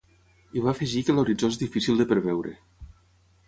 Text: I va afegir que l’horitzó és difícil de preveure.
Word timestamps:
I 0.59 0.63
va 0.67 0.71
afegir 0.71 1.03
que 1.09 1.15
l’horitzó 1.17 1.51
és 1.55 1.61
difícil 1.65 2.03
de 2.03 2.11
preveure. 2.15 2.59